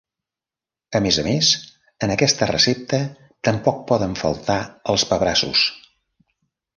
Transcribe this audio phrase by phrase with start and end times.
[0.99, 1.49] A més a més,
[2.07, 2.99] en aquesta recepta
[3.49, 4.57] tampoc poden faltar
[4.95, 5.67] els pebrassos.